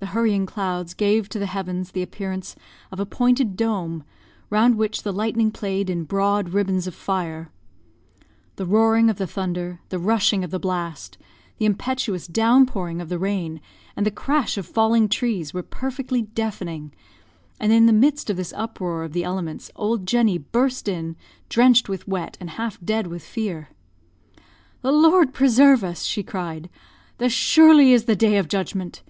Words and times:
The 0.00 0.06
hurrying 0.16 0.46
clouds 0.46 0.94
gave 0.94 1.28
to 1.28 1.38
the 1.38 1.44
heavens 1.44 1.90
the 1.92 2.00
appearance 2.00 2.56
of 2.90 2.98
a 3.00 3.04
pointed 3.04 3.54
dome, 3.54 4.02
round 4.48 4.76
which 4.76 5.02
the 5.02 5.12
lightning 5.12 5.50
played 5.50 5.90
in 5.90 6.04
broad 6.04 6.48
ribbons 6.54 6.86
of 6.86 6.94
fire. 6.94 7.52
The 8.56 8.64
roaring 8.64 9.10
of 9.10 9.18
the 9.18 9.26
thunder, 9.26 9.80
the 9.90 9.98
rushing 9.98 10.42
of 10.42 10.50
the 10.50 10.58
blast, 10.58 11.18
the 11.58 11.66
impetuous 11.66 12.26
down 12.26 12.64
pouring 12.64 13.02
of 13.02 13.10
the 13.10 13.18
rain, 13.18 13.60
and 13.94 14.06
the 14.06 14.10
crash 14.10 14.56
of 14.56 14.64
falling 14.64 15.06
trees 15.06 15.52
were 15.52 15.62
perfectly 15.62 16.22
deafening; 16.22 16.94
and 17.60 17.70
in 17.70 17.84
the 17.84 17.92
midst 17.92 18.30
of 18.30 18.38
this 18.38 18.54
uproar 18.56 19.04
of 19.04 19.12
the 19.12 19.22
elements, 19.24 19.70
old 19.76 20.06
Jenny 20.06 20.38
burst 20.38 20.88
in, 20.88 21.14
drenched 21.50 21.90
with 21.90 22.08
wet, 22.08 22.38
and 22.40 22.48
half 22.56 22.80
dead 22.82 23.06
with 23.06 23.22
fear. 23.22 23.68
"The 24.80 24.92
Lord 24.92 25.34
preserve 25.34 25.84
us!" 25.84 26.04
she 26.04 26.22
cried, 26.22 26.70
"this 27.18 27.34
surely 27.34 27.92
is 27.92 28.04
the 28.06 28.16
day 28.16 28.38
of 28.38 28.48
judgment. 28.48 29.02